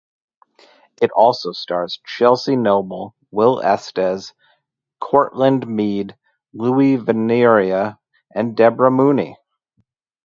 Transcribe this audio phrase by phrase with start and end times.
[0.99, 4.33] It also stars Chelsea Noble, Will Estes,
[4.99, 6.17] Courtland Mead,
[6.53, 7.99] Louis Vanaria,
[8.33, 9.37] and Debra Mooney.